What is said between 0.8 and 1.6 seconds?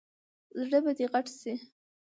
به دې غټ شي!